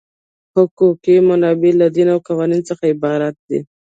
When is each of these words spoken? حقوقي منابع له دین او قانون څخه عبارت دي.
حقوقي 0.55 1.15
منابع 1.29 1.71
له 1.79 1.87
دین 1.95 2.07
او 2.13 2.19
قانون 2.27 2.61
څخه 2.69 2.83
عبارت 2.93 3.35
دي. 3.49 3.59